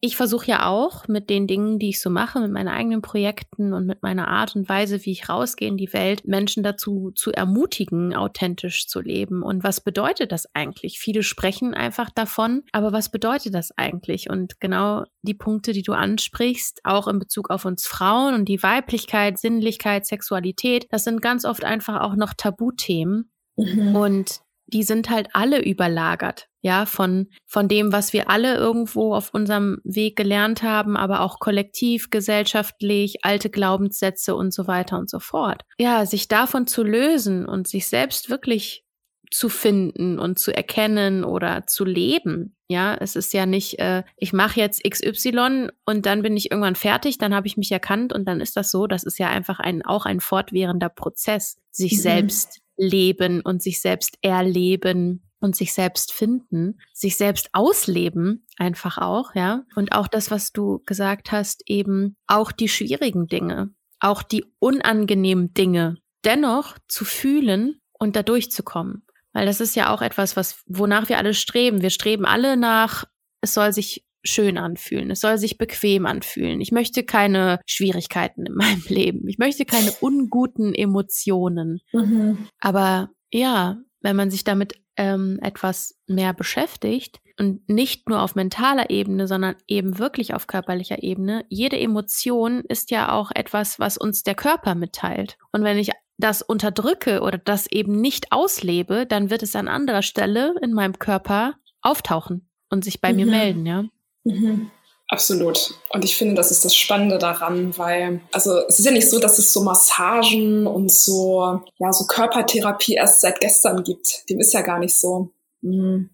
[0.03, 3.71] ich versuche ja auch mit den Dingen, die ich so mache, mit meinen eigenen Projekten
[3.71, 7.31] und mit meiner Art und Weise, wie ich rausgehe in die Welt, Menschen dazu zu
[7.31, 9.43] ermutigen, authentisch zu leben.
[9.43, 10.99] Und was bedeutet das eigentlich?
[10.99, 14.27] Viele sprechen einfach davon, aber was bedeutet das eigentlich?
[14.27, 18.63] Und genau die Punkte, die du ansprichst, auch in Bezug auf uns Frauen und die
[18.63, 23.31] Weiblichkeit, Sinnlichkeit, Sexualität, das sind ganz oft einfach auch noch Tabuthemen.
[23.55, 23.95] Mhm.
[23.95, 24.41] Und
[24.73, 29.79] die sind halt alle überlagert, ja, von, von dem, was wir alle irgendwo auf unserem
[29.83, 35.63] Weg gelernt haben, aber auch kollektiv, gesellschaftlich, alte Glaubenssätze und so weiter und so fort.
[35.77, 38.83] Ja, sich davon zu lösen und sich selbst wirklich
[39.31, 42.55] zu finden und zu erkennen oder zu leben.
[42.67, 46.75] Ja, es ist ja nicht, äh, ich mache jetzt XY und dann bin ich irgendwann
[46.75, 48.87] fertig, dann habe ich mich erkannt und dann ist das so.
[48.87, 52.01] Das ist ja einfach ein auch ein fortwährender Prozess, sich mhm.
[52.01, 59.35] selbst leben und sich selbst erleben und sich selbst finden, sich selbst ausleben, einfach auch,
[59.35, 59.63] ja.
[59.75, 65.53] Und auch das, was du gesagt hast, eben auch die schwierigen Dinge, auch die unangenehmen
[65.53, 69.05] Dinge dennoch zu fühlen und da durchzukommen.
[69.33, 71.81] Weil das ist ja auch etwas, was, wonach wir alle streben.
[71.81, 73.05] Wir streben alle nach,
[73.41, 75.11] es soll sich schön anfühlen.
[75.11, 76.61] Es soll sich bequem anfühlen.
[76.61, 79.27] Ich möchte keine Schwierigkeiten in meinem Leben.
[79.27, 81.79] Ich möchte keine unguten Emotionen.
[81.93, 82.47] Mhm.
[82.59, 88.89] Aber ja, wenn man sich damit ähm, etwas mehr beschäftigt und nicht nur auf mentaler
[88.89, 94.23] Ebene, sondern eben wirklich auf körperlicher Ebene, jede Emotion ist ja auch etwas, was uns
[94.23, 95.37] der Körper mitteilt.
[95.51, 100.03] Und wenn ich das unterdrücke oder das eben nicht auslebe, dann wird es an anderer
[100.03, 103.15] Stelle in meinem Körper auftauchen und sich bei mhm.
[103.15, 103.85] mir melden, ja.
[104.23, 104.71] Mhm.
[105.11, 105.73] Absolut.
[105.89, 109.19] Und ich finde, das ist das Spannende daran, weil, also es ist ja nicht so,
[109.19, 114.29] dass es so Massagen und so, ja, so Körpertherapie erst seit gestern gibt.
[114.29, 115.31] Dem ist ja gar nicht so.
[115.59, 116.11] Mhm.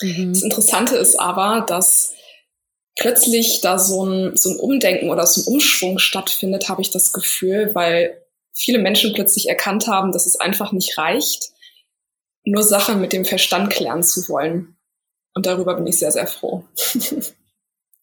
[0.00, 0.32] Mhm.
[0.32, 2.14] Das Interessante ist aber, dass
[2.96, 7.12] plötzlich da so ein, so ein Umdenken oder so ein Umschwung stattfindet, habe ich das
[7.12, 11.50] Gefühl, weil viele Menschen plötzlich erkannt haben, dass es einfach nicht reicht,
[12.44, 14.76] nur Sachen mit dem Verstand klären zu wollen.
[15.34, 16.64] Und darüber bin ich sehr, sehr froh.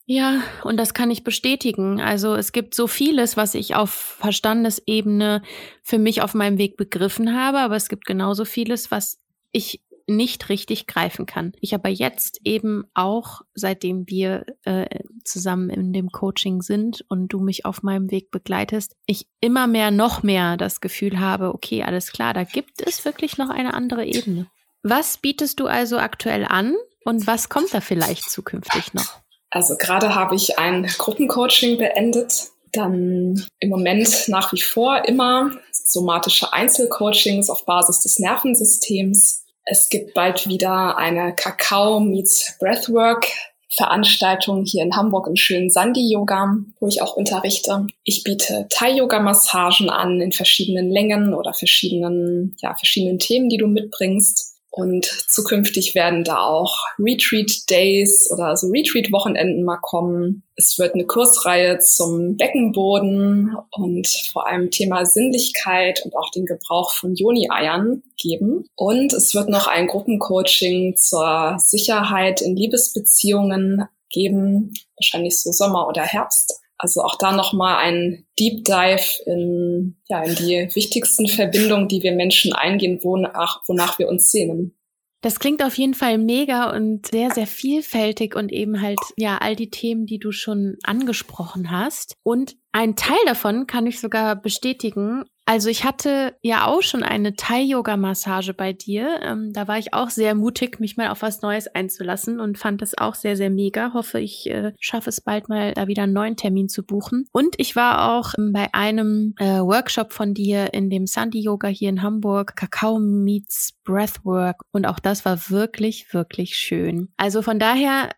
[0.07, 1.99] Ja, und das kann ich bestätigen.
[1.99, 5.41] Also es gibt so vieles, was ich auf Verstandesebene
[5.81, 9.19] für mich auf meinem Weg begriffen habe, aber es gibt genauso vieles, was
[9.51, 11.53] ich nicht richtig greifen kann.
[11.59, 14.85] Ich aber jetzt eben auch, seitdem wir äh,
[15.23, 19.89] zusammen in dem Coaching sind und du mich auf meinem Weg begleitest, ich immer mehr,
[19.89, 24.05] noch mehr das Gefühl habe, okay, alles klar, da gibt es wirklich noch eine andere
[24.05, 24.45] Ebene.
[24.83, 29.24] Was bietest du also aktuell an und was kommt da vielleicht zukünftig noch?
[29.55, 32.49] Also gerade habe ich ein Gruppencoaching beendet.
[32.73, 39.45] Dann im Moment nach wie vor immer somatische Einzelcoachings auf Basis des Nervensystems.
[39.63, 43.27] Es gibt bald wieder eine Kakao meets Breathwork
[43.69, 47.87] Veranstaltung hier in Hamburg im schönen Sandi Yoga, wo ich auch unterrichte.
[48.03, 53.57] Ich biete Thai Yoga Massagen an in verschiedenen Längen oder verschiedenen, ja, verschiedenen Themen, die
[53.57, 54.54] du mitbringst.
[54.75, 60.43] Und zukünftig werden da auch Retreat Days oder also Retreat Wochenenden mal kommen.
[60.57, 66.91] Es wird eine Kursreihe zum Beckenboden und vor allem Thema Sinnlichkeit und auch den Gebrauch
[66.91, 68.65] von Joni-Eiern geben.
[68.75, 76.01] Und es wird noch ein Gruppencoaching zur Sicherheit in Liebesbeziehungen geben, wahrscheinlich so Sommer oder
[76.01, 76.64] Herbst.
[76.77, 82.11] Also auch da nochmal ein Deep Dive in, ja, in die wichtigsten Verbindungen, die wir
[82.11, 84.75] Menschen eingehen, wonach, wonach wir uns sehnen.
[85.21, 89.55] Das klingt auf jeden Fall mega und sehr, sehr vielfältig und eben halt, ja, all
[89.55, 92.15] die Themen, die du schon angesprochen hast.
[92.21, 95.23] Und ein Teil davon kann ich sogar bestätigen.
[95.47, 99.19] Also ich hatte ja auch schon eine Thai-Yoga-Massage bei dir.
[99.21, 102.81] Ähm, da war ich auch sehr mutig, mich mal auf was Neues einzulassen und fand
[102.81, 103.93] das auch sehr, sehr mega.
[103.93, 107.27] Hoffe, ich äh, schaffe es bald mal, da wieder einen neuen Termin zu buchen.
[107.31, 111.67] Und ich war auch ähm, bei einem äh, Workshop von dir in dem Sandy Yoga
[111.67, 114.62] hier in Hamburg, Kakao Meets Breathwork.
[114.71, 117.13] Und auch das war wirklich, wirklich schön.
[117.17, 118.10] Also von daher,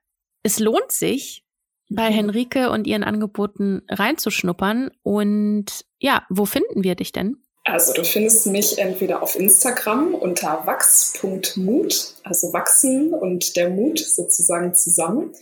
[0.43, 1.43] es lohnt sich,
[1.89, 4.91] bei Henrike und ihren Angeboten reinzuschnuppern.
[5.03, 7.37] Und ja, wo finden wir dich denn?
[7.63, 14.73] Also du findest mich entweder auf Instagram unter wachs.mut, also wachsen und der Mut sozusagen
[14.73, 15.33] zusammen,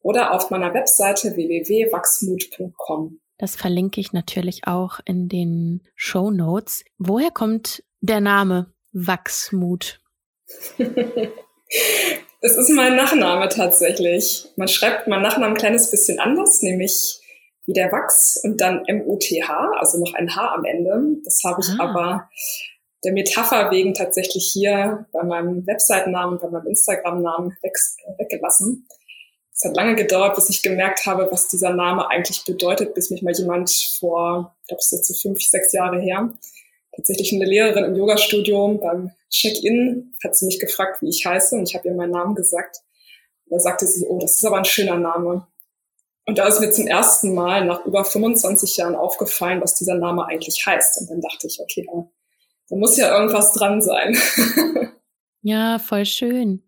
[0.00, 3.20] oder auf meiner Webseite www.wachsmut.com.
[3.36, 6.84] Das verlinke ich natürlich auch in den Show Notes.
[6.96, 10.00] Woher kommt der Name Wachsmut?
[12.40, 14.48] Es ist mein Nachname tatsächlich.
[14.56, 17.20] Man schreibt meinen Nachnamen ein kleines bisschen anders, nämlich
[17.66, 21.20] wie der Wachs und dann M-U-T-H, also noch ein H am Ende.
[21.24, 21.84] Das habe ich ah.
[21.84, 22.30] aber
[23.04, 27.76] der Metapher wegen tatsächlich hier bei meinem Webseitennamen, bei meinem Instagram-Namen weg,
[28.18, 28.86] weggelassen.
[29.52, 33.22] Es hat lange gedauert, bis ich gemerkt habe, was dieser Name eigentlich bedeutet, bis mich
[33.22, 36.32] mal jemand vor, ich glaube, es ist jetzt so fünf, sechs Jahre her,
[36.98, 41.68] tatsächlich eine Lehrerin im Yogastudio beim Check-in hat sie mich gefragt, wie ich heiße und
[41.68, 42.78] ich habe ihr meinen Namen gesagt.
[43.46, 45.46] Da sagte sie, oh, das ist aber ein schöner Name.
[46.26, 50.26] Und da ist mir zum ersten Mal nach über 25 Jahren aufgefallen, was dieser Name
[50.26, 51.00] eigentlich heißt.
[51.00, 52.10] Und dann dachte ich, okay, da,
[52.68, 54.18] da muss ja irgendwas dran sein.
[55.42, 56.67] ja, voll schön.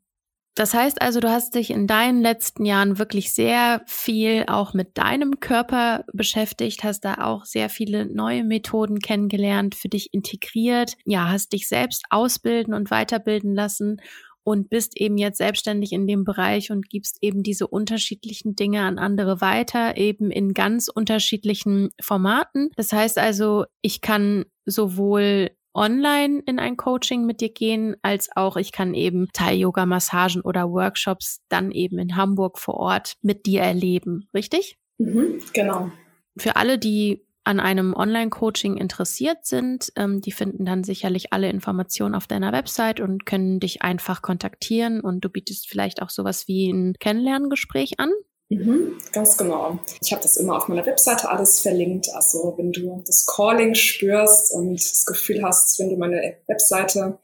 [0.56, 4.98] Das heißt also, du hast dich in deinen letzten Jahren wirklich sehr viel auch mit
[4.98, 11.30] deinem Körper beschäftigt, hast da auch sehr viele neue Methoden kennengelernt, für dich integriert, ja,
[11.30, 14.00] hast dich selbst ausbilden und weiterbilden lassen
[14.42, 18.98] und bist eben jetzt selbstständig in dem Bereich und gibst eben diese unterschiedlichen Dinge an
[18.98, 22.70] andere weiter, eben in ganz unterschiedlichen Formaten.
[22.76, 28.56] Das heißt also, ich kann sowohl online in ein Coaching mit dir gehen, als auch
[28.56, 33.62] ich kann eben Thai-Yoga, Massagen oder Workshops dann eben in Hamburg vor Ort mit dir
[33.62, 34.78] erleben, richtig?
[34.98, 35.90] Mhm, genau.
[36.36, 42.14] Für alle, die an einem Online-Coaching interessiert sind, ähm, die finden dann sicherlich alle Informationen
[42.14, 46.70] auf deiner Website und können dich einfach kontaktieren und du bietest vielleicht auch sowas wie
[46.70, 48.10] ein Kennenlerngespräch an.
[48.50, 49.78] Mhm, ganz genau.
[50.02, 52.08] Ich habe das immer auf meiner Webseite alles verlinkt.
[52.12, 57.18] Also wenn du das Calling spürst und das Gefühl hast, wenn du meine Webseite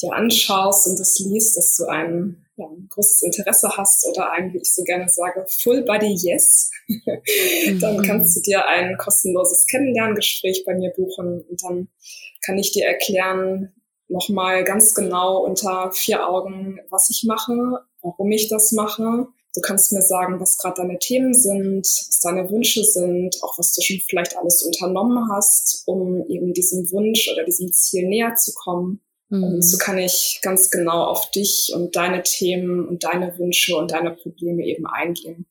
[0.00, 4.52] dir anschaust und das liest, dass du ein, ja, ein großes Interesse hast oder ein,
[4.52, 6.70] wie ich so gerne sage, Full Body Yes,
[7.80, 8.02] dann mhm.
[8.02, 11.88] kannst du dir ein kostenloses Kennenlerngespräch bei mir buchen und dann
[12.46, 13.72] kann ich dir erklären,
[14.06, 19.92] nochmal ganz genau unter vier Augen, was ich mache, warum ich das mache Du kannst
[19.92, 24.00] mir sagen, was gerade deine Themen sind, was deine Wünsche sind, auch was du schon
[24.08, 29.00] vielleicht alles unternommen hast, um eben diesem Wunsch oder diesem Ziel näher zu kommen.
[29.30, 29.44] Mhm.
[29.44, 33.90] Und so kann ich ganz genau auf dich und deine Themen und deine Wünsche und
[33.90, 35.46] deine Probleme eben eingehen.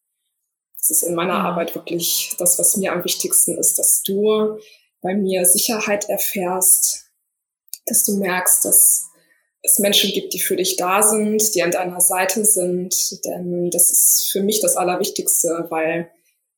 [0.78, 1.46] Das ist in meiner mhm.
[1.46, 4.58] Arbeit wirklich das, was mir am wichtigsten ist, dass du
[5.02, 7.12] bei mir Sicherheit erfährst,
[7.86, 9.10] dass du merkst, dass
[9.64, 12.94] es Menschen gibt, die für dich da sind, die an deiner Seite sind.
[13.26, 16.10] Denn das ist für mich das Allerwichtigste, weil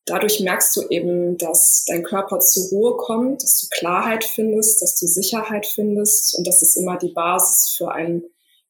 [0.06, 4.96] dadurch merkst du eben, dass dein Körper zur Ruhe kommt, dass du Klarheit findest, dass
[5.00, 6.38] du Sicherheit findest.
[6.38, 8.24] Und das ist immer die Basis für ein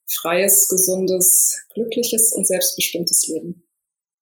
[0.07, 3.68] freies, gesundes, glückliches und selbstbestimmtes Leben.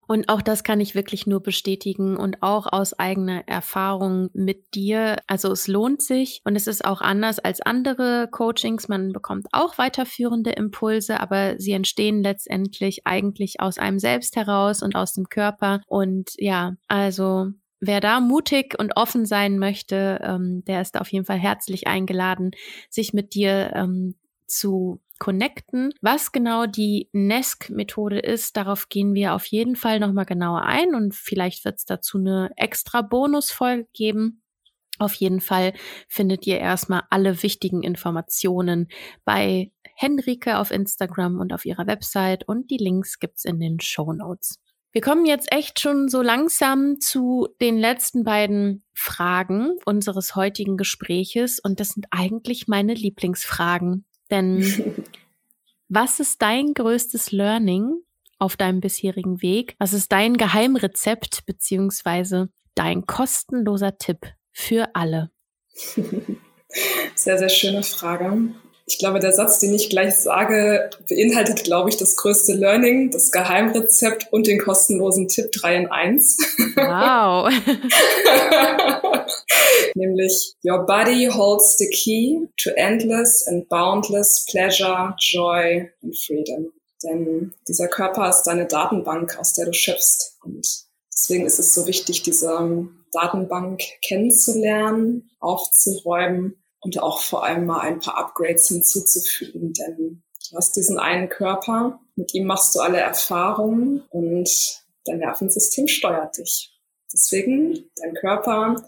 [0.08, 5.18] Und auch das kann ich wirklich nur bestätigen und auch aus eigener Erfahrung mit dir.
[5.28, 8.88] Also es lohnt sich und es ist auch anders als andere Coachings.
[8.88, 14.96] Man bekommt auch weiterführende Impulse, aber sie entstehen letztendlich eigentlich aus einem selbst heraus und
[14.96, 15.82] aus dem Körper.
[15.88, 21.26] Und ja, also Wer da mutig und offen sein möchte, ähm, der ist auf jeden
[21.26, 22.52] Fall herzlich eingeladen,
[22.90, 24.16] sich mit dir ähm,
[24.48, 25.92] zu connecten.
[26.02, 31.16] Was genau die NESC-Methode ist, darauf gehen wir auf jeden Fall nochmal genauer ein und
[31.16, 34.42] vielleicht wird es dazu eine extra Bonusfolge geben.
[35.00, 35.74] Auf jeden Fall
[36.08, 38.88] findet ihr erstmal alle wichtigen Informationen
[39.26, 44.14] bei Henrike auf Instagram und auf ihrer Website und die Links gibt's in den Show
[44.14, 44.60] Notes.
[44.92, 51.60] Wir kommen jetzt echt schon so langsam zu den letzten beiden Fragen unseres heutigen Gespräches
[51.60, 54.06] und das sind eigentlich meine Lieblingsfragen.
[54.32, 54.64] Denn
[55.90, 58.02] was ist dein größtes Learning
[58.40, 59.76] auf deinem bisherigen Weg?
[59.80, 65.32] Was ist dein Geheimrezept beziehungsweise dein kostenloser Tipp für alle?
[67.16, 68.54] Sehr, sehr schöne Frage.
[68.90, 73.32] Ich glaube, der Satz, den ich gleich sage, beinhaltet, glaube ich, das größte Learning, das
[73.32, 76.38] Geheimrezept und den kostenlosen Tipp 3 in 1.
[76.78, 77.52] Wow.
[79.96, 86.72] Nämlich, Your body holds the key to endless and boundless pleasure, joy and freedom.
[87.04, 90.38] Denn dieser Körper ist deine Datenbank, aus der du schöpfst.
[90.46, 90.66] Und
[91.14, 96.56] deswegen ist es so wichtig, diese Datenbank kennenzulernen, aufzuräumen
[96.88, 102.00] und auch vor allem mal ein paar Upgrades hinzuzufügen, denn du hast diesen einen Körper,
[102.16, 104.50] mit ihm machst du alle Erfahrungen und
[105.04, 106.74] dein Nervensystem steuert dich.
[107.12, 108.86] Deswegen, dein Körper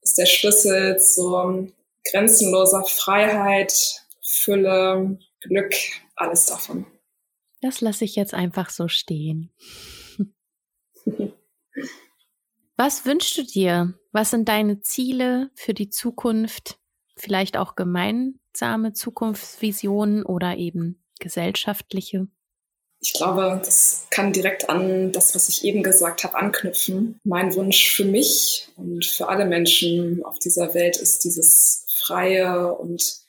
[0.00, 1.70] ist der Schlüssel zu
[2.10, 3.74] grenzenloser Freiheit,
[4.22, 5.74] Fülle, Glück,
[6.14, 6.86] alles davon.
[7.60, 9.52] Das lasse ich jetzt einfach so stehen.
[12.78, 13.92] Was wünschst du dir?
[14.12, 16.78] Was sind deine Ziele für die Zukunft?
[17.16, 22.28] Vielleicht auch gemeinsame Zukunftsvisionen oder eben gesellschaftliche?
[23.00, 27.20] Ich glaube, das kann direkt an das, was ich eben gesagt habe, anknüpfen.
[27.24, 33.26] Mein Wunsch für mich und für alle Menschen auf dieser Welt ist dieses freie und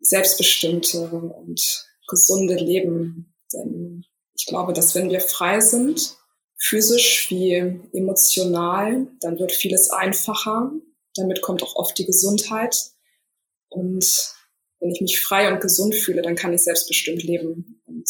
[0.00, 3.34] selbstbestimmte und gesunde Leben.
[3.52, 4.04] Denn
[4.34, 6.16] ich glaube, dass wenn wir frei sind,
[6.56, 7.54] physisch wie
[7.92, 10.70] emotional, dann wird vieles einfacher.
[11.16, 12.92] Damit kommt auch oft die Gesundheit.
[13.72, 14.34] Und
[14.80, 17.82] wenn ich mich frei und gesund fühle, dann kann ich selbstbestimmt leben.
[17.84, 18.08] Und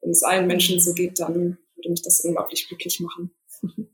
[0.00, 3.30] wenn es allen Menschen so geht, dann würde mich das unglaublich glücklich machen.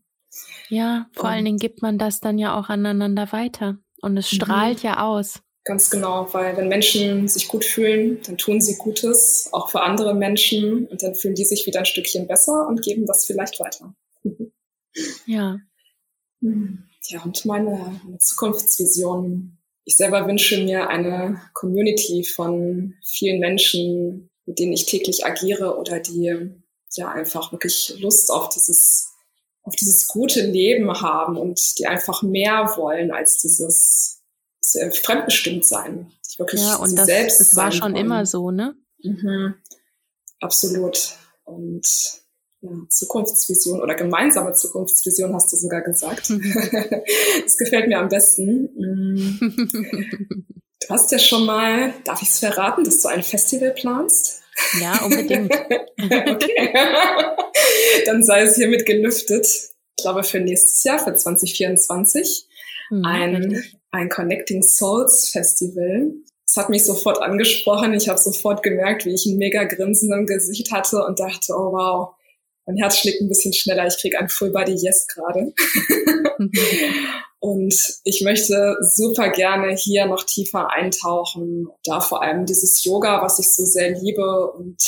[0.68, 3.79] Ja, vor und allen Dingen gibt man das dann ja auch aneinander weiter.
[4.03, 4.88] Und es strahlt mhm.
[4.88, 5.42] ja aus.
[5.64, 10.14] Ganz genau, weil wenn Menschen sich gut fühlen, dann tun sie Gutes, auch für andere
[10.14, 10.87] Menschen.
[10.87, 13.95] Und dann fühlen die sich wieder ein Stückchen besser und geben das vielleicht weiter.
[15.26, 15.59] Ja.
[17.09, 24.59] Ja, und meine, meine Zukunftsvision ich selber wünsche mir eine Community von vielen Menschen, mit
[24.59, 26.51] denen ich täglich agiere oder die
[26.97, 29.12] ja einfach wirklich Lust auf dieses,
[29.62, 34.22] auf dieses gute Leben haben und die einfach mehr wollen als dieses
[35.03, 36.12] fremdbestimmt sein.
[36.28, 38.05] Ich wirklich ja, und das, selbst das war schon wollen.
[38.05, 38.74] immer so, ne?
[39.03, 39.55] Mhm.
[40.41, 41.16] Absolut.
[41.45, 41.87] Und
[42.63, 46.31] ja, Zukunftsvision oder gemeinsame Zukunftsvision hast du sogar gesagt.
[47.45, 48.69] das gefällt mir am besten.
[50.83, 54.41] Du hast ja schon mal, darf ich es verraten, dass du ein Festival planst?
[54.81, 55.53] Ja, unbedingt.
[56.01, 56.75] okay.
[58.07, 59.47] Dann sei es hiermit gelüftet.
[59.47, 62.47] Ich glaube für nächstes Jahr, für 2024,
[62.91, 66.15] mhm, ein, ein Connecting Souls Festival.
[66.47, 67.93] Das hat mich sofort angesprochen.
[67.93, 71.73] Ich habe sofort gemerkt, wie ich ein mega Grinsen im Gesicht hatte und dachte, oh
[71.73, 72.15] wow,
[72.71, 73.87] mein Herz schlägt ein bisschen schneller.
[73.87, 75.53] Ich kriege ein Full Body Yes gerade.
[77.41, 81.68] und ich möchte super gerne hier noch tiefer eintauchen.
[81.85, 84.81] Da vor allem dieses Yoga, was ich so sehr liebe und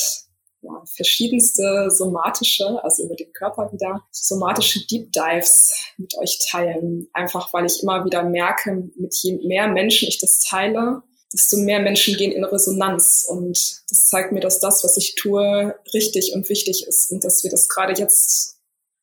[0.60, 7.08] ja, verschiedenste somatische, also über den Körper wieder, somatische Deep Dives mit euch teilen.
[7.12, 11.02] Einfach weil ich immer wieder merke, mit je mehr Menschen ich das teile,
[11.32, 13.24] desto mehr Menschen gehen in Resonanz.
[13.28, 17.42] Und das zeigt mir, dass das, was ich tue, richtig und wichtig ist und dass
[17.42, 18.58] wir das gerade jetzt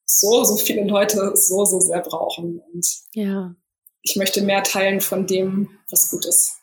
[0.06, 2.62] so, so viele Leute so, so sehr brauchen.
[2.74, 3.56] Und ja.
[4.02, 6.59] ich möchte mehr teilen von dem, was gut ist.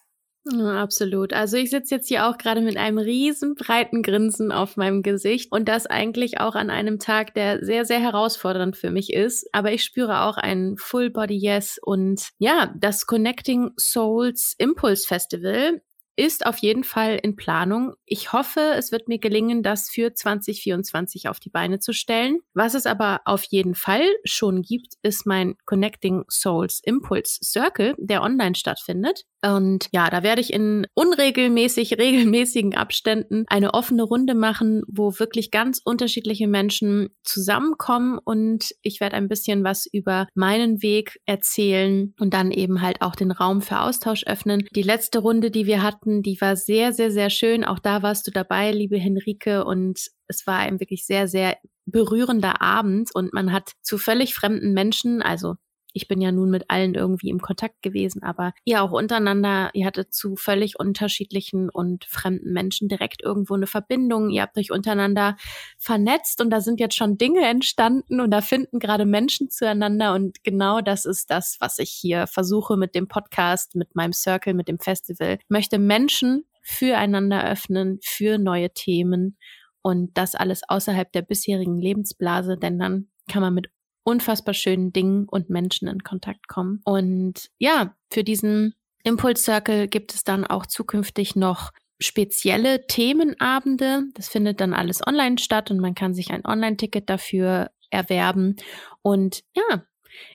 [0.49, 1.33] Ja, absolut.
[1.33, 5.51] Also ich sitze jetzt hier auch gerade mit einem riesen breiten Grinsen auf meinem Gesicht
[5.51, 9.49] und das eigentlich auch an einem Tag, der sehr, sehr herausfordernd für mich ist.
[9.53, 15.81] Aber ich spüre auch ein Full Body Yes und ja, das Connecting Souls Impulse Festival
[16.17, 17.95] ist auf jeden Fall in Planung.
[18.05, 22.41] Ich hoffe, es wird mir gelingen, das für 2024 auf die Beine zu stellen.
[22.55, 28.23] Was es aber auf jeden Fall schon gibt, ist mein Connecting Souls Impulse Circle, der
[28.23, 29.25] online stattfindet.
[29.43, 35.51] Und ja, da werde ich in unregelmäßig, regelmäßigen Abständen eine offene Runde machen, wo wirklich
[35.51, 42.35] ganz unterschiedliche Menschen zusammenkommen und ich werde ein bisschen was über meinen Weg erzählen und
[42.35, 44.67] dann eben halt auch den Raum für Austausch öffnen.
[44.75, 47.65] Die letzte Runde, die wir hatten, die war sehr, sehr, sehr schön.
[47.65, 52.61] Auch da warst du dabei, liebe Henrike, und es war ein wirklich sehr, sehr berührender
[52.63, 55.55] Abend und man hat zu völlig fremden Menschen, also
[55.97, 59.87] ich bin ja nun mit allen irgendwie im Kontakt gewesen, aber ihr auch untereinander, ihr
[59.87, 64.29] hattet zu völlig unterschiedlichen und fremden Menschen direkt irgendwo eine Verbindung.
[64.29, 65.39] Ihr habt euch untereinander
[65.79, 70.45] vernetzt und da sind jetzt schon Dinge entstanden und da finden gerade Menschen zueinander und
[70.45, 74.69] genau das ist das, was ich hier versuche mit dem Podcast, mit meinem Circle, mit
[74.69, 75.39] dem Festival.
[75.41, 79.39] Ich möchte Menschen füreinander öffnen, für neue Themen
[79.81, 83.71] und das alles außerhalb der bisherigen Lebensblase, denn dann kann man mit
[84.07, 86.81] unfassbar schönen Dingen und Menschen in Kontakt kommen.
[86.85, 94.05] Und ja, für diesen Impulse Circle gibt es dann auch zukünftig noch spezielle Themenabende.
[94.15, 98.57] Das findet dann alles online statt und man kann sich ein Online-Ticket dafür erwerben.
[99.03, 99.83] Und ja,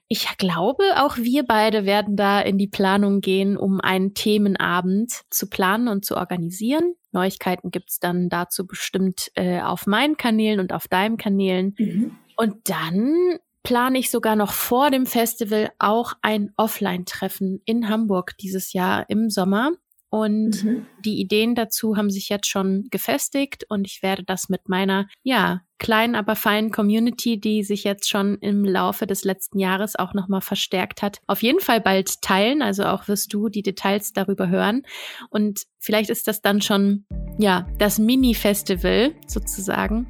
[0.09, 5.49] ich glaube, auch wir beide werden da in die Planung gehen, um einen Themenabend zu
[5.49, 6.95] planen und zu organisieren.
[7.13, 11.75] Neuigkeiten gibt's dann dazu bestimmt äh, auf meinen Kanälen und auf deinen Kanälen.
[11.77, 12.17] Mhm.
[12.35, 18.73] Und dann plane ich sogar noch vor dem Festival auch ein Offline-Treffen in Hamburg dieses
[18.73, 19.71] Jahr im Sommer.
[20.13, 20.85] Und mhm.
[21.05, 25.61] die Ideen dazu haben sich jetzt schon gefestigt und ich werde das mit meiner, ja,
[25.79, 30.41] kleinen, aber feinen Community, die sich jetzt schon im Laufe des letzten Jahres auch nochmal
[30.41, 32.61] verstärkt hat, auf jeden Fall bald teilen.
[32.61, 34.83] Also auch wirst du die Details darüber hören.
[35.29, 37.05] Und vielleicht ist das dann schon,
[37.39, 40.07] ja, das Mini-Festival sozusagen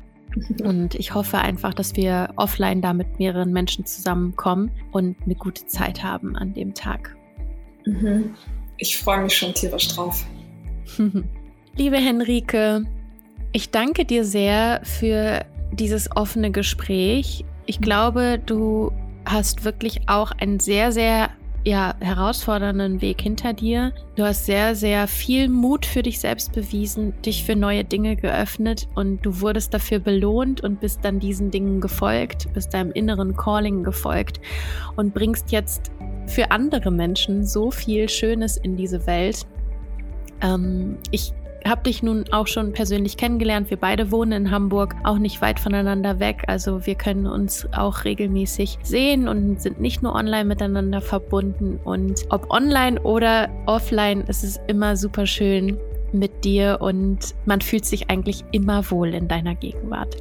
[0.63, 5.65] und ich hoffe einfach, dass wir offline da mit mehreren Menschen zusammenkommen und eine gute
[5.67, 7.15] Zeit haben an dem Tag.
[7.86, 8.36] Mhm.
[8.77, 10.25] Ich freue mich schon tierisch drauf.
[11.75, 12.86] Liebe Henrike,
[13.51, 17.45] ich danke dir sehr für dieses offene Gespräch.
[17.65, 18.91] Ich glaube, du
[19.25, 21.29] hast wirklich auch ein sehr, sehr
[21.64, 23.93] ja, herausfordernden Weg hinter dir.
[24.16, 28.88] Du hast sehr, sehr viel Mut für dich selbst bewiesen, dich für neue Dinge geöffnet
[28.95, 33.84] und du wurdest dafür belohnt und bist dann diesen Dingen gefolgt, bist deinem inneren Calling
[33.84, 34.41] gefolgt
[34.95, 35.91] und bringst jetzt
[36.26, 39.45] für andere Menschen so viel Schönes in diese Welt.
[40.41, 41.34] Ähm, ich
[41.66, 43.70] habe dich nun auch schon persönlich kennengelernt.
[43.70, 46.43] Wir beide wohnen in Hamburg, auch nicht weit voneinander weg.
[46.47, 51.80] Also wir können uns auch regelmäßig sehen und sind nicht nur online miteinander verbunden.
[51.84, 55.78] Und ob online oder offline, ist es immer super schön
[56.14, 60.18] mit dir und man fühlt sich eigentlich immer wohl in deiner Gegenwart.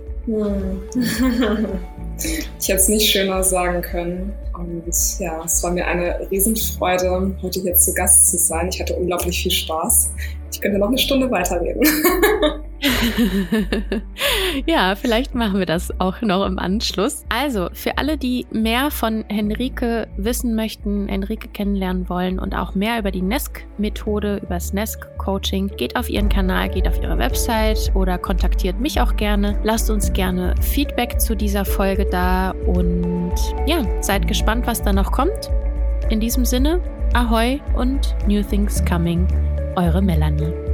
[2.58, 4.32] Ich hätte es nicht schöner sagen können.
[4.54, 4.84] Und
[5.18, 8.68] ja, es war mir eine Riesenfreude, heute hier zu Gast zu sein.
[8.70, 10.12] Ich hatte unglaublich viel Spaß.
[10.52, 11.82] Ich könnte noch eine Stunde weiterreden.
[14.66, 17.24] ja, vielleicht machen wir das auch noch im Anschluss.
[17.28, 22.98] Also, für alle, die mehr von Henrike wissen möchten, Henrike kennenlernen wollen und auch mehr
[22.98, 28.18] über die NESC-Methode, über das NESC-Coaching, geht auf ihren Kanal, geht auf ihre Website oder
[28.18, 29.58] kontaktiert mich auch gerne.
[29.62, 33.34] Lasst uns gerne Feedback zu dieser Folge da und
[33.66, 35.50] ja, seid gespannt, was da noch kommt.
[36.08, 36.80] In diesem Sinne,
[37.12, 39.26] Ahoi und New Things Coming,
[39.76, 40.69] eure Melanie.